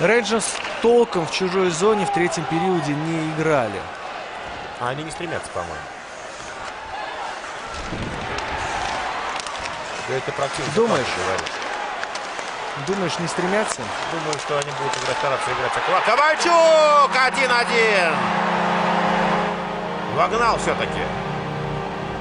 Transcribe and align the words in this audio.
Рейнджерс 0.00 0.56
толком 0.80 1.26
в 1.26 1.30
чужой 1.30 1.68
зоне 1.68 2.06
в 2.06 2.12
третьем 2.12 2.44
периоде 2.44 2.94
не 2.94 3.30
играли. 3.32 3.80
А 4.80 4.88
они 4.88 5.04
не 5.04 5.10
стремятся, 5.10 5.50
по-моему. 5.50 5.74
Это 10.08 10.32
практически 10.32 10.74
Думаешь? 10.74 11.06
говорит. 11.26 11.52
Думаешь, 12.86 13.18
не 13.18 13.28
стремятся? 13.28 13.82
Думаю, 14.10 14.38
что 14.38 14.58
они 14.58 14.70
будут 14.78 14.96
играть, 15.02 15.18
стараться 15.18 15.50
играть 15.50 15.76
аккуратно. 15.76 16.16
Ковальчук! 16.16 17.10
1-1! 17.14 18.14
Вогнал 20.16 20.56
все-таки. 20.58 21.02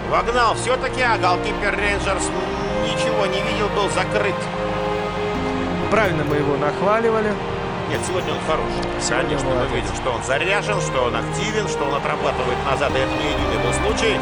Вогнал 0.09 0.53
все-таки, 0.55 1.01
а 1.01 1.17
голкипер 1.17 1.77
Рейнджерс 1.77 2.25
ничего 2.83 3.25
не 3.25 3.41
видел, 3.41 3.69
был 3.69 3.89
закрыт. 3.91 4.35
Правильно 5.89 6.25
мы 6.25 6.35
его 6.35 6.57
нахваливали. 6.57 7.33
Нет, 7.89 8.01
сегодня 8.07 8.33
он 8.33 8.39
хороший. 8.45 9.01
Сегодня 9.01 9.29
Конечно, 9.29 9.49
мы 9.49 9.75
видим, 9.75 9.95
что 9.95 10.11
он 10.11 10.23
заряжен, 10.23 10.79
что 10.79 11.05
он 11.05 11.15
активен, 11.15 11.67
что 11.67 11.85
он 11.85 11.95
отрабатывает 11.95 12.57
назад. 12.63 12.91
И 12.95 12.99
это 12.99 13.11
не 13.11 13.31
единый 13.31 13.63
был 13.63 13.73
случай. 13.73 14.15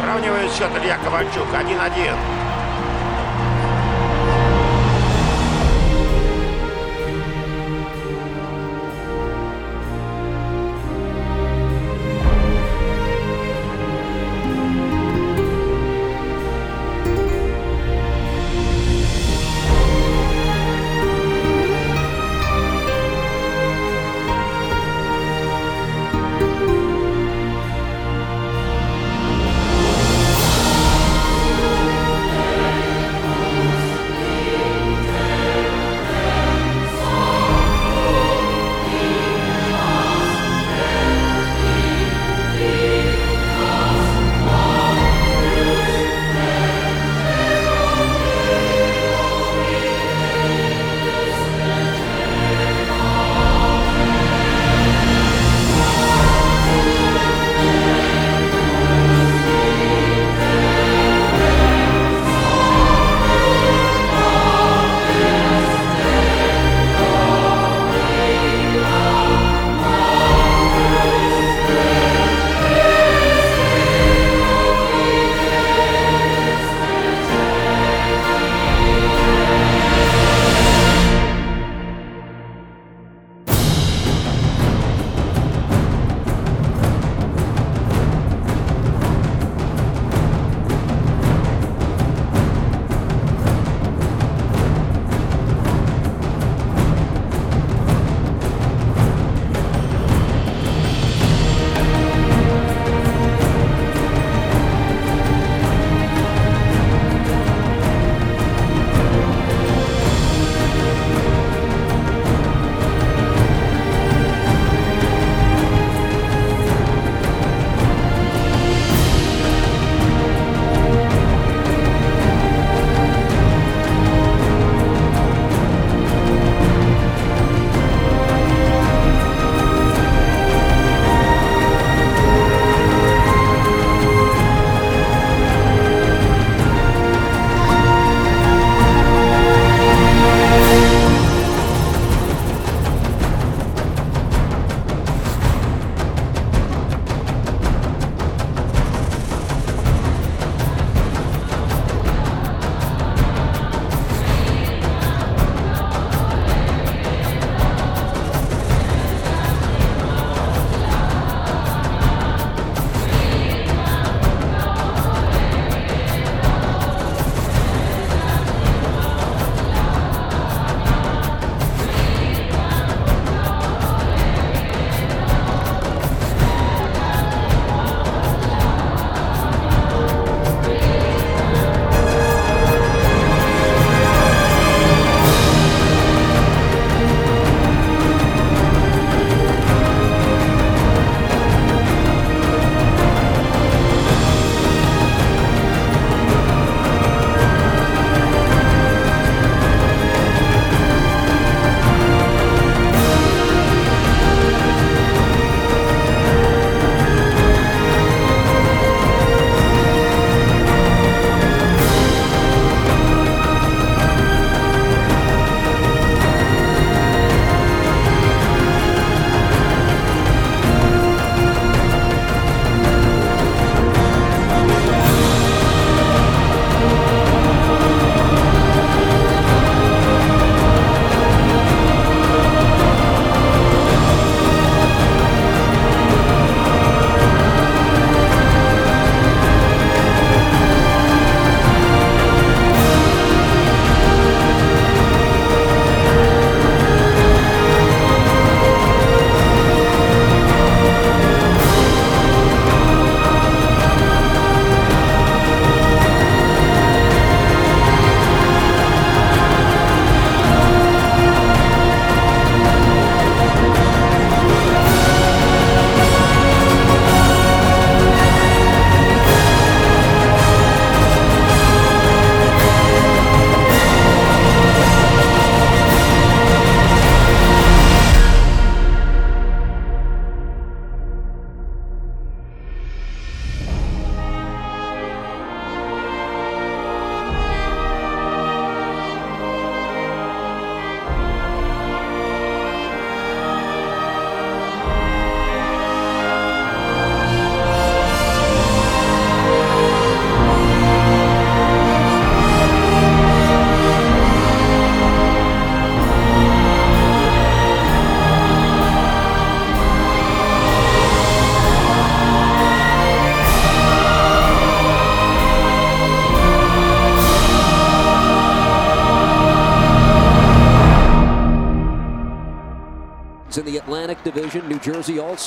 Сравнивает 0.00 0.52
счет 0.52 0.70
Илья 0.80 0.96
Ковальчук. 0.98 1.48
1-1. 1.52 2.35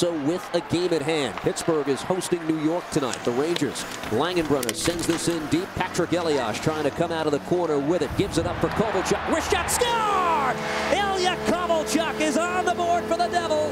Also 0.02 0.18
with 0.26 0.50
a 0.54 0.62
game 0.74 0.94
at 0.94 1.02
hand. 1.02 1.36
Pittsburgh 1.42 1.90
is 1.90 2.02
hosting 2.02 2.42
New 2.48 2.58
York 2.64 2.90
tonight. 2.90 3.18
The 3.26 3.32
Rangers. 3.32 3.84
Langenbrunner 4.12 4.74
sends 4.74 5.06
this 5.06 5.28
in 5.28 5.46
deep. 5.48 5.68
Patrick 5.76 6.14
Elias 6.14 6.58
trying 6.58 6.86
to 6.86 6.90
come 6.90 7.12
out 7.12 7.26
of 7.26 7.34
the 7.34 7.40
corner 7.40 7.78
with 7.78 8.02
it. 8.02 8.10
Gives 8.16 8.38
it 8.38 8.48
up 8.48 8.56
for 8.62 8.70
Kovalchuk. 8.70 9.30
Wrist 9.30 9.52
shot. 9.52 9.70
Score! 9.70 10.56
Ilya 10.98 11.36
Kovalchuk 11.48 12.22
is 12.22 12.38
on 12.38 12.64
the 12.64 12.74
board 12.76 13.04
for 13.04 13.18
the 13.18 13.28
Devils, 13.28 13.69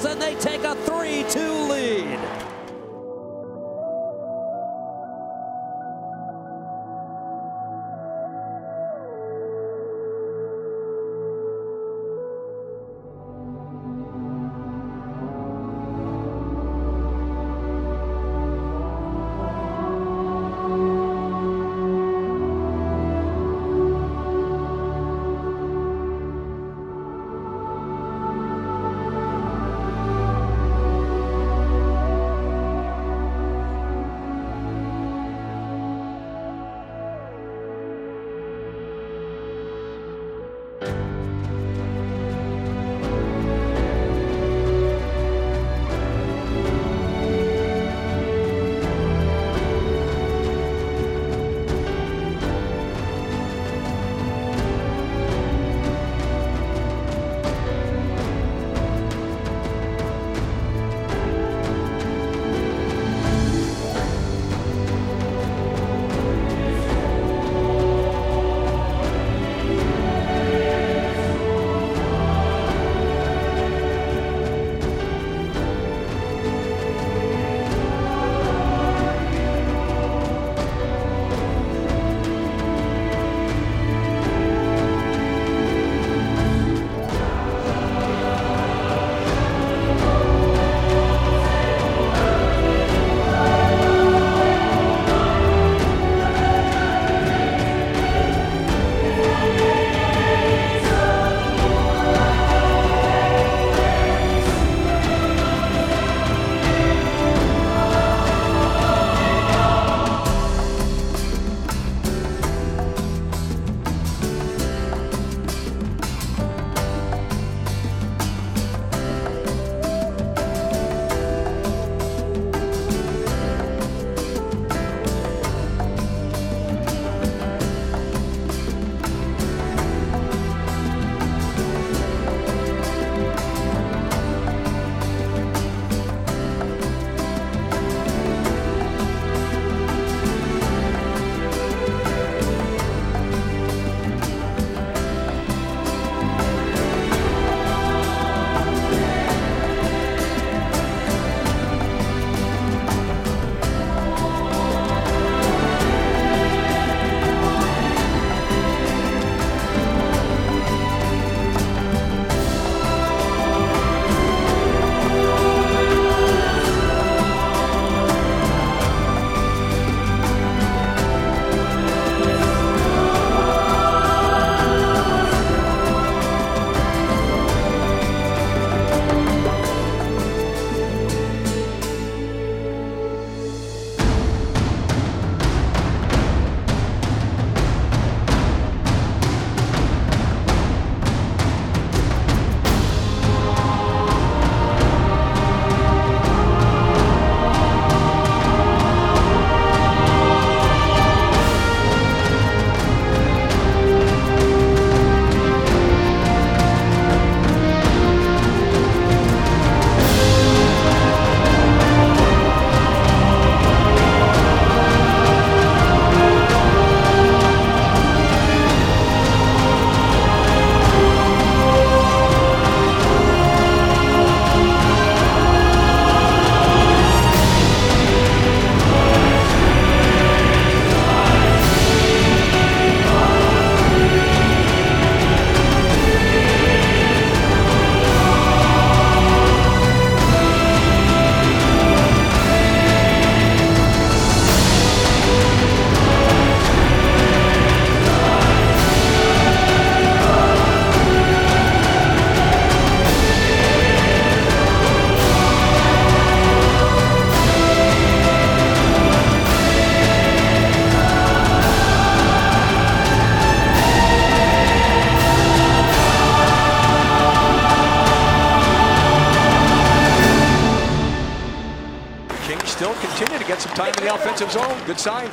Good 274.88 275.02
sign. 275.02 275.30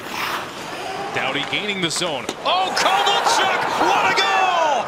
Dowdy 1.14 1.44
gaining 1.48 1.80
the 1.80 1.88
zone. 1.88 2.24
Oh, 2.44 2.74
Kovalchuk! 2.76 3.60
What 3.86 4.10
a 4.10 4.16
goal! 4.18 4.82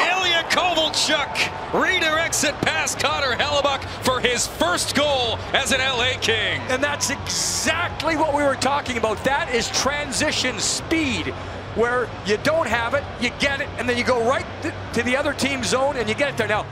Ilya 0.00 0.44
Kovalchuk 0.50 1.34
redirects 1.72 2.48
it 2.48 2.54
past 2.60 3.00
Connor 3.00 3.34
Hellebuck 3.34 3.84
for 4.04 4.20
his 4.20 4.46
first 4.46 4.94
goal 4.94 5.36
as 5.52 5.72
an 5.72 5.80
LA 5.80 6.12
King. 6.20 6.60
And 6.68 6.80
that's 6.80 7.10
exactly 7.10 8.14
what 8.16 8.32
we 8.32 8.44
were 8.44 8.54
talking 8.54 8.98
about. 8.98 9.24
That 9.24 9.52
is 9.52 9.68
transition 9.72 10.60
speed, 10.60 11.34
where 11.74 12.08
you 12.24 12.36
don't 12.44 12.68
have 12.68 12.94
it, 12.94 13.02
you 13.20 13.30
get 13.40 13.60
it, 13.60 13.68
and 13.78 13.88
then 13.88 13.98
you 13.98 14.04
go 14.04 14.24
right 14.24 14.46
to 14.92 15.02
the 15.02 15.16
other 15.16 15.32
team's 15.32 15.66
zone 15.70 15.96
and 15.96 16.08
you 16.08 16.14
get 16.14 16.30
it 16.30 16.36
there. 16.36 16.46
Now, 16.46 16.66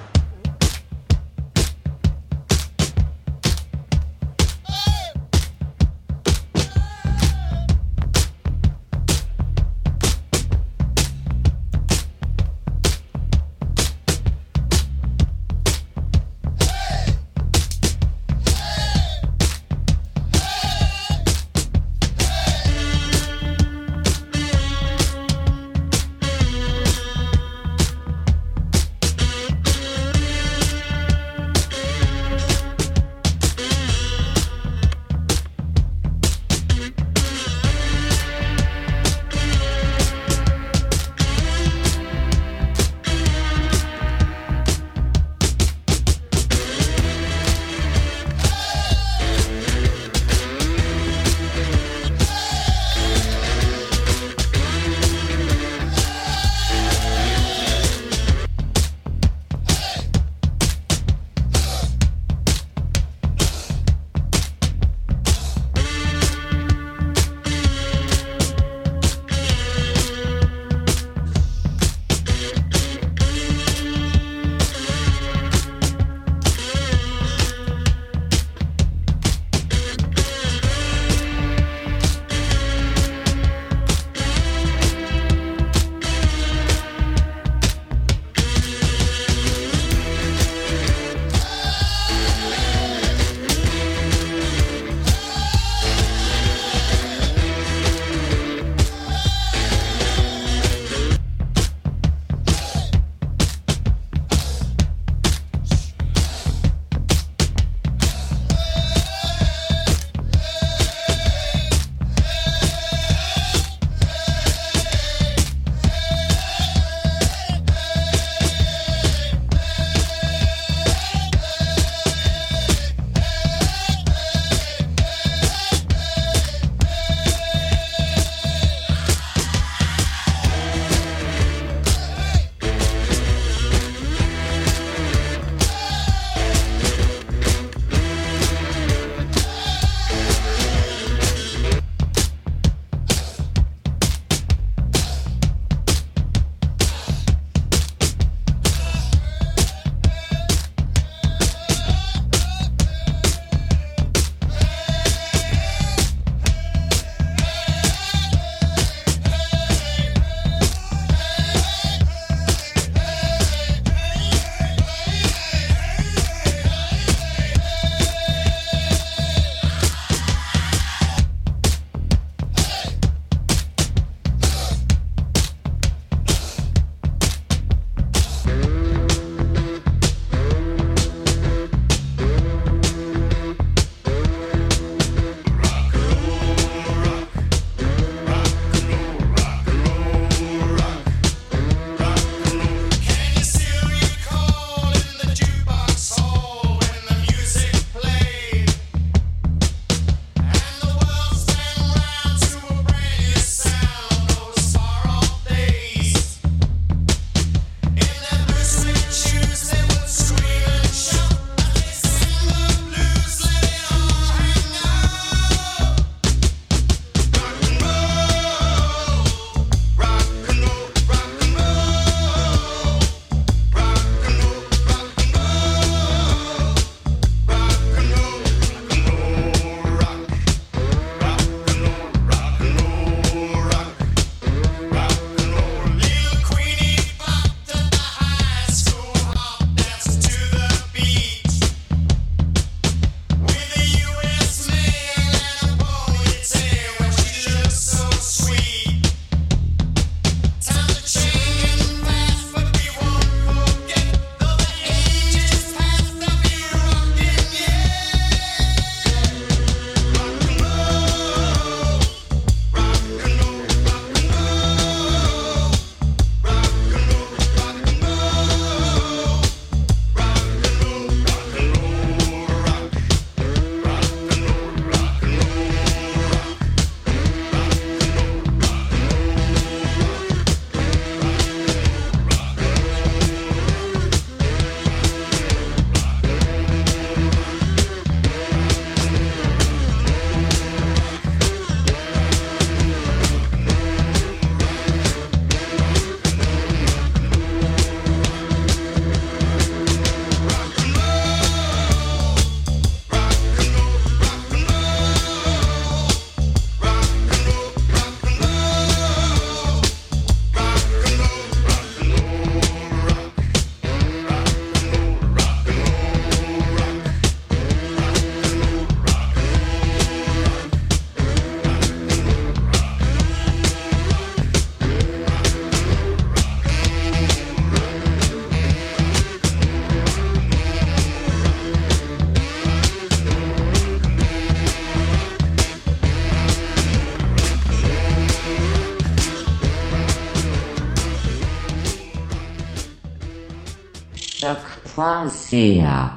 Ásia. 345.20 346.09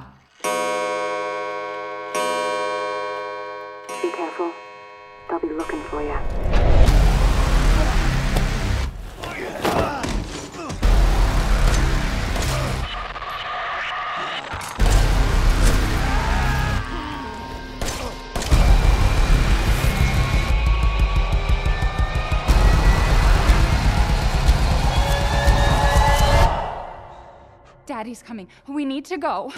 Daddy's 28.13 28.27
coming. 28.27 28.47
We 28.67 28.85
need 28.85 29.05
to 29.05 29.17
go. 29.17 29.51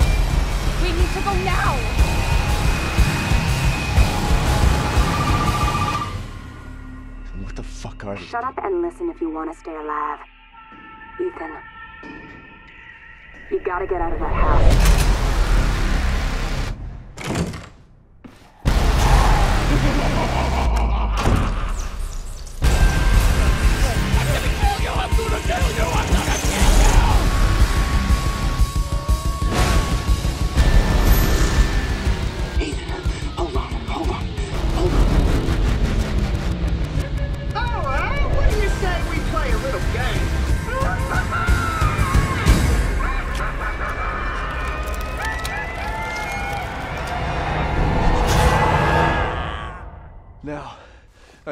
We 0.82 0.92
need 0.94 1.10
to 1.10 1.22
go 1.26 1.34
now. 1.44 1.76
What 7.44 7.56
the 7.58 7.64
fuck 7.64 8.06
are 8.06 8.16
you? 8.16 8.24
Shut 8.24 8.46
up 8.46 8.58
and 8.64 8.82
listen 8.82 9.10
if 9.10 9.20
you 9.20 9.30
want 9.30 9.52
to 9.52 9.60
stay 9.60 9.76
alive. 9.76 10.20
Ethan. 11.20 11.52
You 13.52 13.60
gotta 13.60 13.88
get 13.88 14.00
out 14.00 14.14
of 14.14 14.20
that 14.20 14.34
house. 14.34 15.05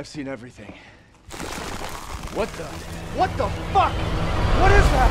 I've 0.04 0.10
seen 0.10 0.28
everything. 0.28 0.74
What 2.36 2.50
the? 2.58 2.66
What 3.16 3.30
the 3.38 3.48
fuck? 3.72 3.94
What 4.60 4.72
is 4.74 4.84
that? 4.92 5.10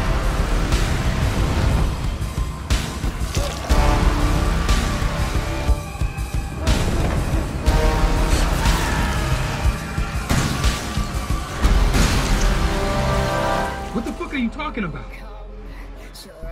What 13.95 14.05
the 14.05 14.13
fuck 14.13 14.35
are 14.35 14.37
you 14.37 14.51
talking 14.51 14.85
about? 14.85 15.11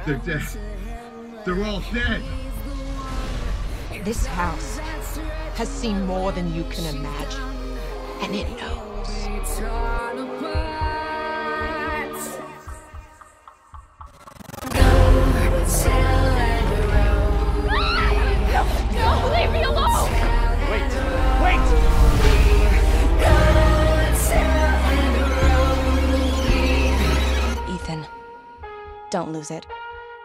They're 0.06 0.16
dead. 0.16 0.48
They're 1.44 1.62
all 1.62 1.82
dead. 1.92 2.22
This 4.02 4.24
house 4.24 4.78
has 5.56 5.68
seen 5.68 6.06
more 6.06 6.32
than 6.32 6.54
you 6.54 6.64
can 6.70 6.86
imagine. 6.96 7.49
And 8.22 8.34
it 8.34 8.48
knows. 8.58 8.90
No, 18.94 19.32
leave 19.34 19.50
me 19.52 19.62
alone. 19.62 20.10
Wait, 20.70 20.92
wait! 21.42 21.66
Ethan, 27.74 28.06
don't 29.10 29.32
lose 29.32 29.50
it. 29.50 29.66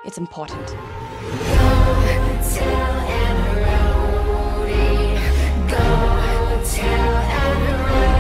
It's 0.04 0.18
important 0.18 0.76
tell 6.66 7.18
everyone. 7.18 8.15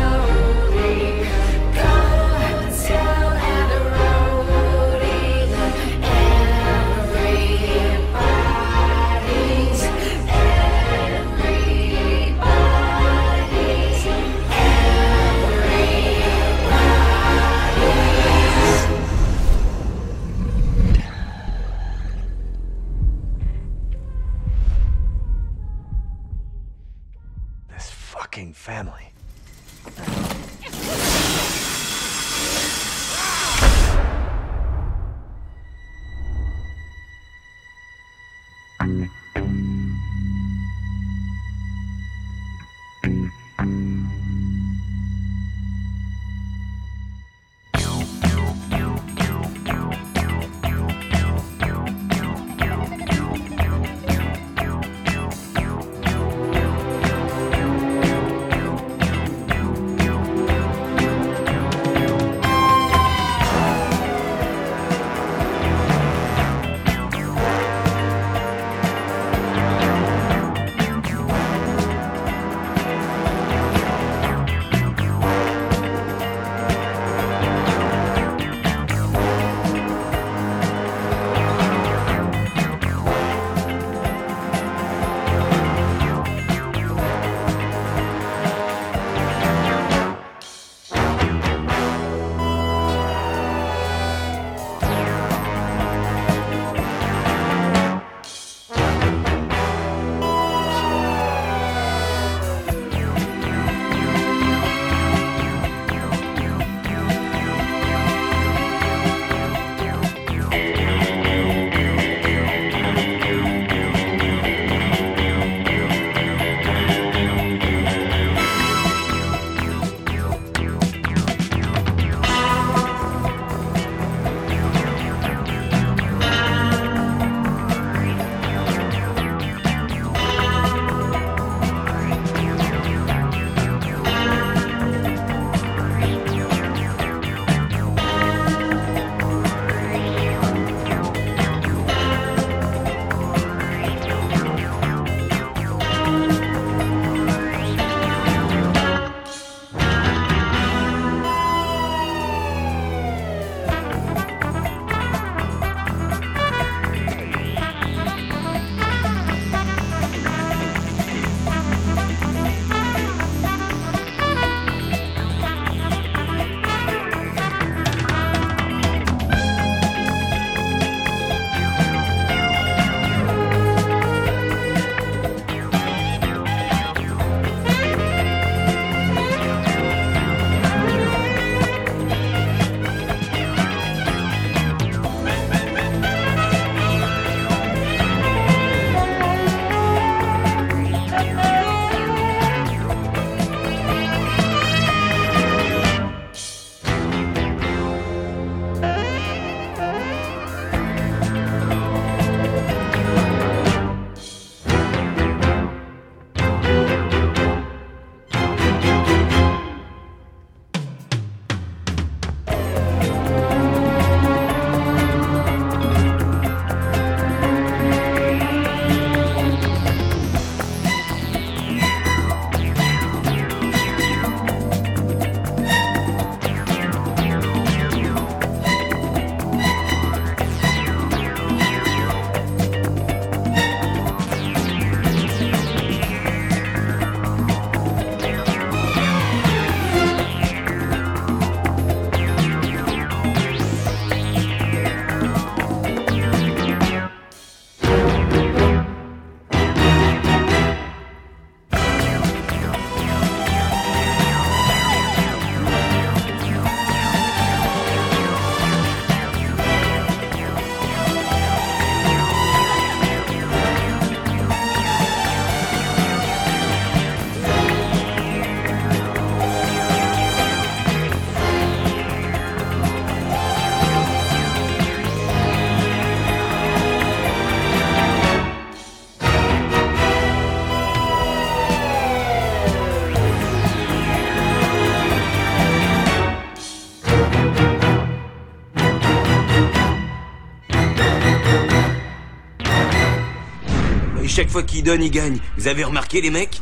Fois 294.56 294.64
qu'il 294.64 294.84
donne, 294.84 295.04
il 295.04 295.12
gagne. 295.12 295.38
Vous 295.58 295.68
avez 295.68 295.84
remarqué, 295.84 296.22
les 296.22 296.30
mecs 296.30 296.62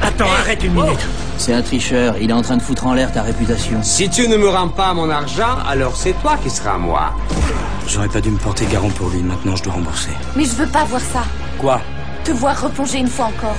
Attends, 0.00 0.24
arrête 0.40 0.64
une 0.64 0.72
minute. 0.72 1.06
C'est 1.36 1.52
un 1.52 1.60
tricheur, 1.60 2.14
il 2.18 2.30
est 2.30 2.32
en 2.32 2.40
train 2.40 2.56
de 2.56 2.62
foutre 2.62 2.86
en 2.86 2.94
l'air 2.94 3.12
ta 3.12 3.20
réputation. 3.20 3.82
Si 3.82 4.08
tu 4.08 4.26
ne 4.26 4.38
me 4.38 4.48
rends 4.48 4.70
pas 4.70 4.94
mon 4.94 5.10
argent, 5.10 5.58
alors 5.68 5.96
c'est 5.96 6.14
toi 6.22 6.38
qui 6.42 6.48
seras 6.48 6.76
à 6.76 6.78
moi. 6.78 7.12
J'aurais 7.86 8.08
pas 8.08 8.22
dû 8.22 8.30
me 8.30 8.38
porter 8.38 8.64
garant 8.64 8.88
pour 8.88 9.10
lui, 9.10 9.22
maintenant 9.22 9.54
je 9.54 9.64
dois 9.64 9.74
rembourser. 9.74 10.12
Mais 10.34 10.46
je 10.46 10.52
veux 10.52 10.66
pas 10.66 10.84
voir 10.84 11.02
ça. 11.02 11.24
Quoi 11.58 11.82
Te 12.24 12.32
voir 12.32 12.58
replonger 12.58 13.00
une 13.00 13.08
fois 13.08 13.26
encore. 13.26 13.56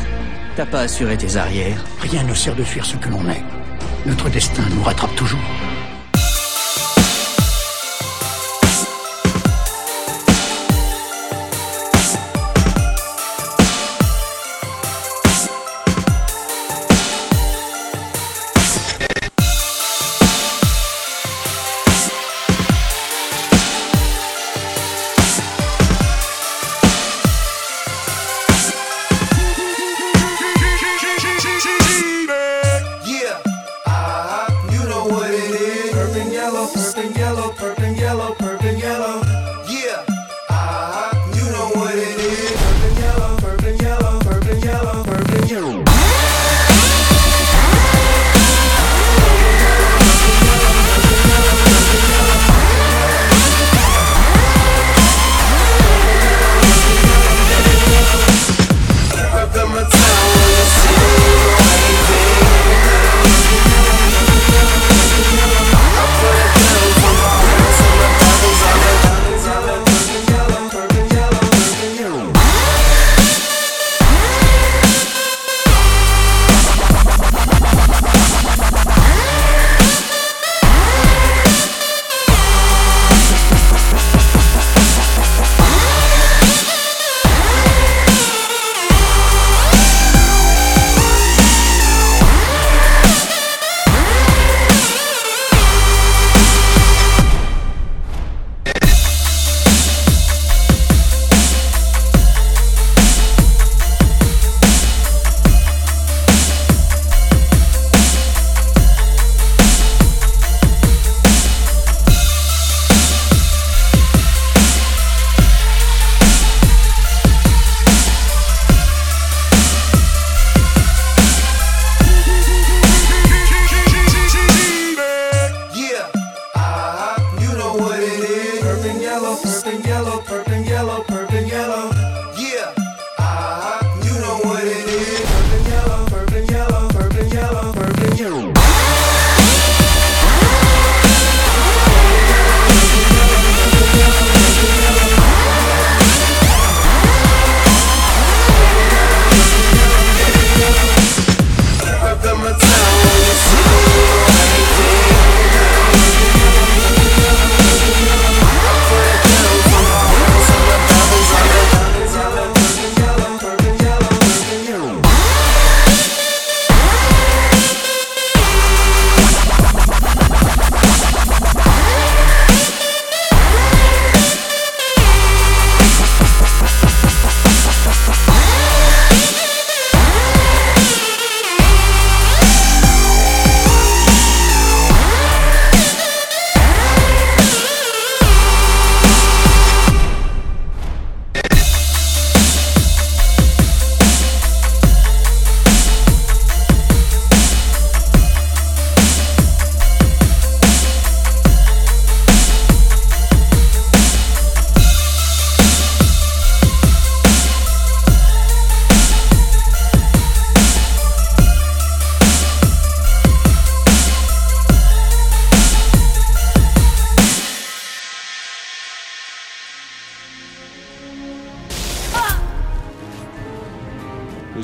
T'as 0.55 0.65
pas 0.65 0.79
assuré 0.79 1.15
tes 1.15 1.35
arrières 1.37 1.83
Rien 1.99 2.23
ne 2.23 2.33
sert 2.33 2.55
de 2.55 2.63
fuir 2.63 2.83
ce 2.83 2.95
que 2.95 3.09
l'on 3.09 3.29
est. 3.29 3.43
Notre 4.07 4.27
destin 4.29 4.63
nous 4.75 4.81
rattrape 4.81 5.15
toujours. 5.15 5.39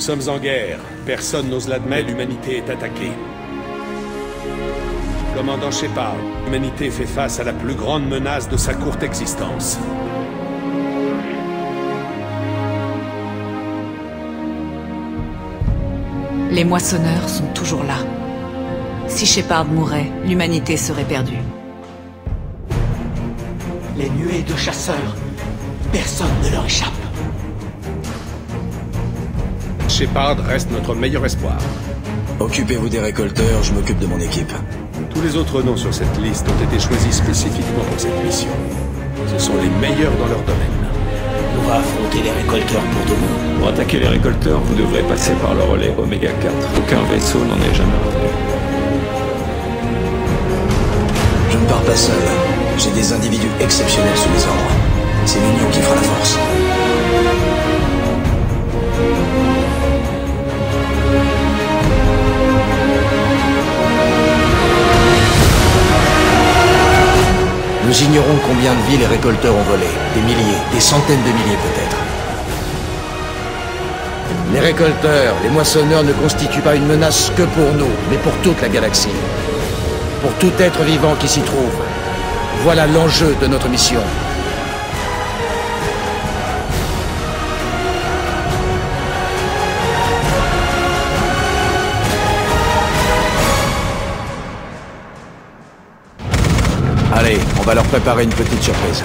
Sommes 0.02 0.28
en 0.30 0.40
guerre. 0.40 0.80
Personne 1.06 1.50
n'ose 1.50 1.68
l'admettre, 1.68 2.08
l'humanité 2.08 2.58
est 2.58 2.70
attaquée. 2.70 3.12
Commandant 5.36 5.72
Shepard, 5.72 6.16
l'humanité 6.44 6.90
fait 6.90 7.06
face 7.06 7.40
à 7.40 7.44
la 7.44 7.54
plus 7.54 7.76
grande 7.76 8.08
menace 8.08 8.50
de 8.50 8.58
sa 8.58 8.74
courte 8.74 9.04
existence. 9.04 9.78
Les 16.50 16.64
moissonneurs 16.64 17.30
sont 17.30 17.48
toujours 17.54 17.84
là. 17.84 18.00
Si 19.08 19.26
Shepard 19.26 19.66
mourait, 19.66 20.12
l'humanité 20.26 20.78
serait 20.78 21.06
perdue. 21.06 21.44
Les 23.98 24.10
nuées 24.10 24.42
de 24.42 24.56
chasseurs, 24.58 25.16
personne 25.94 26.28
ne 26.44 26.50
leur 26.50 26.66
échappe. 26.66 27.01
Shepard 30.02 30.38
reste 30.48 30.72
notre 30.72 30.96
meilleur 30.96 31.24
espoir. 31.24 31.60
Occupez-vous 32.40 32.90
des 32.90 33.00
récolteurs, 33.00 33.62
je 33.62 33.72
m'occupe 33.72 34.00
de 34.00 34.08
mon 34.08 34.20
équipe. 34.20 34.52
Tous 35.14 35.22
les 35.22 35.36
autres 35.36 35.62
noms 35.62 35.78
sur 35.78 35.94
cette 35.94 36.18
liste 36.18 36.44
ont 36.50 36.64
été 36.64 36.80
choisis 36.80 37.18
spécifiquement 37.18 37.84
pour 37.88 38.00
cette 38.00 38.26
mission. 38.26 38.50
Ce 39.32 39.38
sont 39.38 39.54
les 39.58 39.70
meilleurs 39.80 40.14
dans 40.18 40.26
leur 40.26 40.42
domaine. 40.42 40.82
On 41.56 41.68
va 41.68 41.76
affronter 41.76 42.24
les 42.24 42.32
récolteurs 42.32 42.82
pour 42.82 43.06
de 43.06 43.20
bon. 43.22 43.60
Pour 43.60 43.68
attaquer 43.68 44.00
les 44.00 44.08
récolteurs, 44.08 44.60
vous 44.62 44.74
devrez 44.74 45.04
passer 45.04 45.34
par 45.34 45.54
le 45.54 45.62
relais 45.62 45.94
Oméga 45.96 46.32
4. 46.32 46.52
Aucun 46.80 47.04
vaisseau 47.14 47.38
n'en 47.46 47.58
est 47.58 47.76
jamais 47.76 48.02
revenu. 48.04 48.30
Je 51.52 51.58
ne 51.60 51.66
pars 51.66 51.84
pas 51.84 51.96
seul. 51.96 52.24
J'ai 52.80 52.90
des 52.90 53.14
individus 53.14 53.52
exceptionnels 53.60 54.18
sous 54.18 54.30
mes 54.30 54.46
ordres. 54.50 54.72
C'est 55.28 55.38
l'union 55.38 55.70
qui 55.72 55.80
fera 55.80 55.94
la 55.94 56.02
force. 56.02 56.40
Nous 67.92 68.04
ignorons 68.04 68.40
combien 68.48 68.74
de 68.74 68.80
vies 68.90 68.98
les 69.00 69.06
récolteurs 69.06 69.54
ont 69.54 69.64
volé. 69.64 69.88
Des 70.16 70.22
milliers, 70.22 70.62
des 70.74 70.80
centaines 70.80 71.22
de 71.24 71.28
milliers 71.28 71.58
peut-être. 71.58 71.98
Les 74.54 74.62
récolteurs, 74.62 75.36
les 75.44 75.50
moissonneurs 75.50 76.02
ne 76.02 76.14
constituent 76.14 76.62
pas 76.62 76.76
une 76.76 76.88
menace 76.88 77.34
que 77.36 77.42
pour 77.42 77.74
nous, 77.74 77.92
mais 78.10 78.16
pour 78.16 78.32
toute 78.44 78.62
la 78.62 78.70
galaxie. 78.70 79.10
Pour 80.22 80.32
tout 80.36 80.54
être 80.58 80.82
vivant 80.84 81.16
qui 81.20 81.28
s'y 81.28 81.42
trouve. 81.42 81.76
Voilà 82.64 82.88
l'enjeu 82.88 83.36
de 83.42 83.48
notre 83.48 83.68
mission. 83.68 84.00
Allez, 97.24 97.38
on 97.60 97.62
va 97.62 97.76
leur 97.76 97.84
préparer 97.84 98.24
une 98.24 98.32
petite 98.32 98.64
surprise. 98.64 99.04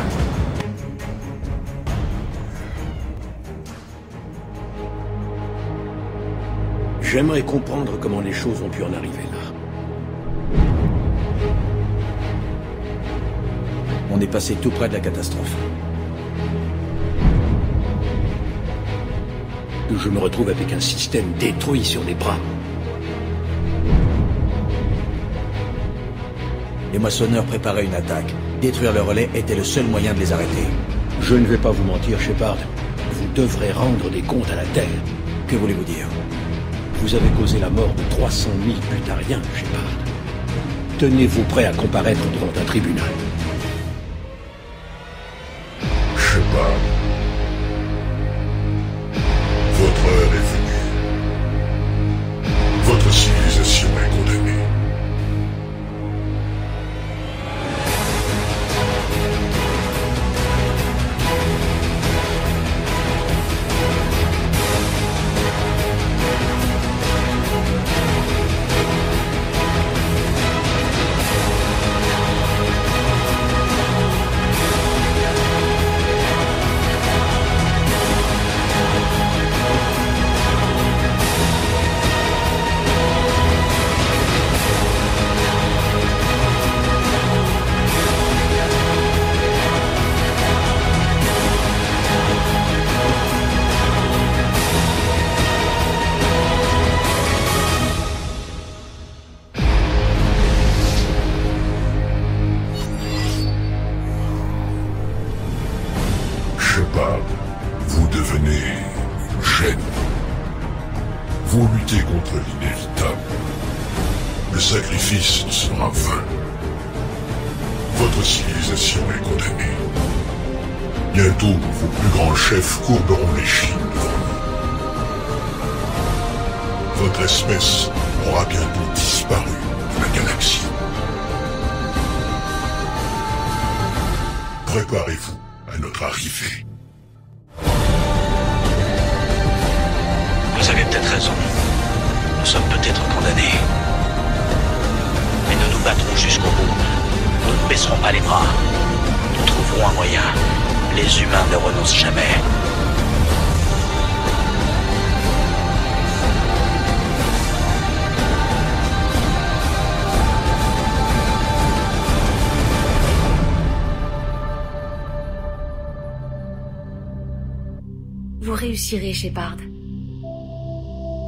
J'aimerais 7.02 7.42
comprendre 7.42 7.92
comment 8.00 8.22
les 8.22 8.32
choses 8.32 8.62
ont 8.62 8.70
pu 8.70 8.82
en 8.84 8.92
arriver 8.94 9.22
là. 9.30 10.58
On 14.10 14.18
est 14.18 14.26
passé 14.26 14.54
tout 14.54 14.70
près 14.70 14.88
de 14.88 14.94
la 14.94 15.00
catastrophe. 15.00 15.54
Je 19.94 20.08
me 20.08 20.18
retrouve 20.18 20.48
avec 20.48 20.72
un 20.72 20.80
système 20.80 21.32
détruit 21.38 21.84
sur 21.84 22.02
les 22.04 22.14
bras. 22.14 22.38
Les 26.96 27.02
moissonneurs 27.02 27.44
préparaient 27.44 27.84
une 27.84 27.94
attaque. 27.94 28.32
Détruire 28.62 28.94
le 28.94 29.02
relais 29.02 29.28
était 29.34 29.54
le 29.54 29.64
seul 29.64 29.84
moyen 29.84 30.14
de 30.14 30.18
les 30.18 30.32
arrêter. 30.32 30.66
Je 31.20 31.34
ne 31.34 31.44
vais 31.44 31.58
pas 31.58 31.70
vous 31.70 31.84
mentir, 31.84 32.18
Shepard. 32.18 32.56
Vous 33.12 33.28
devrez 33.34 33.70
rendre 33.70 34.08
des 34.08 34.22
comptes 34.22 34.50
à 34.50 34.56
la 34.56 34.64
Terre. 34.72 35.02
Que 35.46 35.56
voulez-vous 35.56 35.84
dire? 35.84 36.06
Vous 37.02 37.14
avez 37.14 37.28
causé 37.38 37.58
la 37.58 37.68
mort 37.68 37.92
de 37.92 38.02
300 38.08 38.48
000 38.64 38.78
butariens, 38.90 39.42
Shepard. 39.54 39.92
Tenez-vous 40.98 41.42
prêt 41.42 41.66
à 41.66 41.72
comparaître 41.74 42.24
devant 42.32 42.48
un 42.58 42.64
tribunal. 42.64 43.25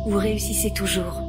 Vous 0.07 0.18
réussissez 0.18 0.72
toujours. 0.72 1.27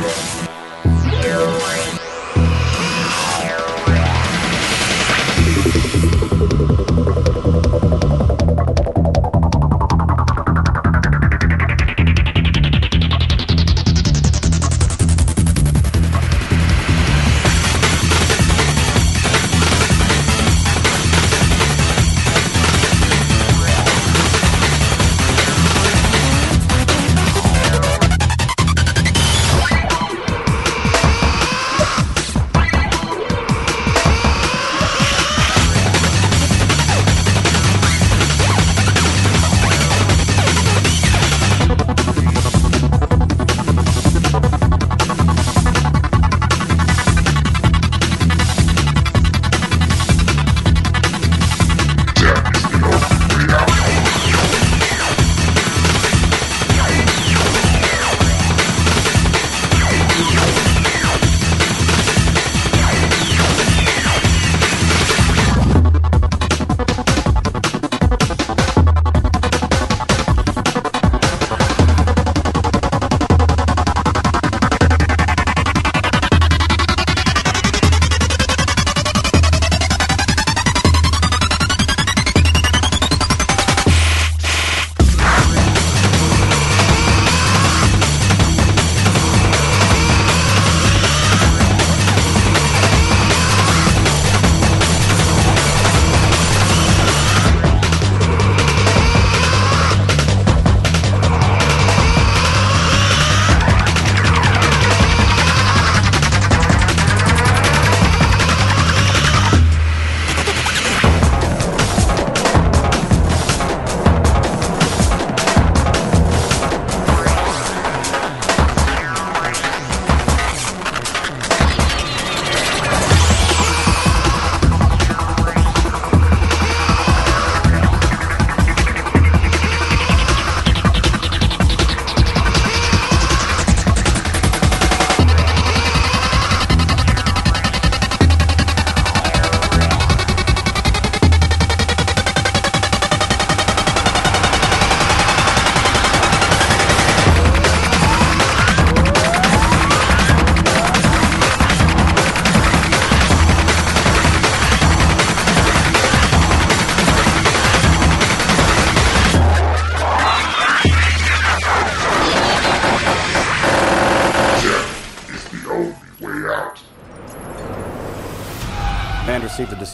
Thank 0.00 0.42
you. 2.02 2.07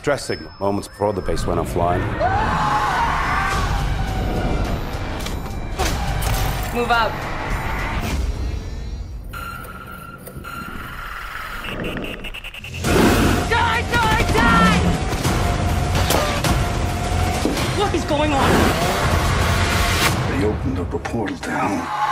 Distress 0.04 0.26
signal 0.26 0.52
moments 0.60 0.86
before 0.86 1.14
the 1.14 1.22
base 1.22 1.46
went 1.46 1.58
offline. 1.58 1.98
Move 6.74 6.90
up. 6.90 7.10
Die, 13.48 13.82
die, 13.94 14.22
die! 14.34 14.78
What 17.78 17.94
is 17.94 18.04
going 18.04 18.30
on? 18.34 18.50
They 20.28 20.44
opened 20.44 20.78
up 20.80 20.92
a 20.92 20.98
portal 20.98 21.38
to 21.38 21.50
hell. 21.50 22.03